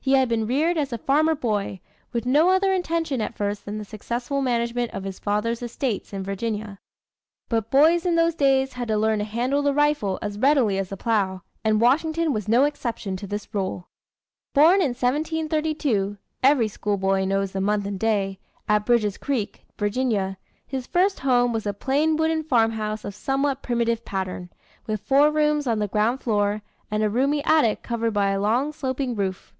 He 0.00 0.12
had 0.12 0.28
been 0.28 0.46
reared 0.46 0.78
as 0.78 0.92
a 0.92 0.96
farmer 0.98 1.34
boy, 1.34 1.80
with 2.12 2.24
no 2.26 2.48
other 2.50 2.72
intention 2.72 3.20
at 3.20 3.34
first 3.36 3.64
than 3.64 3.76
the 3.76 3.84
successful 3.84 4.40
management 4.40 4.92
of 4.92 5.02
his 5.02 5.18
father's 5.18 5.60
estates 5.62 6.12
in 6.12 6.22
Virginia. 6.22 6.78
But 7.48 7.72
boys 7.72 8.06
in 8.06 8.14
those 8.14 8.36
days 8.36 8.74
had 8.74 8.88
to 8.88 8.96
learn 8.96 9.18
to 9.18 9.24
handle 9.24 9.60
the 9.62 9.74
rifle 9.74 10.20
as 10.22 10.38
readily 10.38 10.78
as 10.78 10.88
the 10.90 10.96
plow, 10.96 11.42
and 11.64 11.80
Washington 11.80 12.32
was 12.32 12.48
no 12.48 12.64
exception 12.64 13.16
to 13.16 13.26
this 13.26 13.52
rule. 13.52 13.88
Born 14.54 14.76
in 14.80 14.90
1732 14.94 16.16
(every 16.42 16.68
schoolboy 16.68 17.24
knows 17.26 17.50
the 17.50 17.60
month 17.60 17.84
and 17.84 17.98
day) 17.98 18.38
at 18.68 18.86
Bridges 18.86 19.18
Creek, 19.18 19.66
Virginia, 19.76 20.38
his 20.66 20.86
first 20.86 21.20
home 21.20 21.52
was 21.52 21.66
a 21.66 21.74
plain 21.74 22.16
wooden 22.16 22.44
farmhouse 22.44 23.04
of 23.04 23.14
somewhat 23.14 23.60
primitive 23.62 24.04
pattern, 24.06 24.50
with 24.86 25.00
four 25.02 25.30
rooms 25.32 25.66
on 25.66 25.80
the 25.80 25.88
ground 25.88 26.22
floor, 26.22 26.62
and 26.92 27.02
a 27.02 27.10
roomy 27.10 27.44
attic 27.44 27.82
covered 27.82 28.12
by 28.14 28.30
a 28.30 28.40
long, 28.40 28.72
sloping 28.72 29.14
roof. 29.16 29.52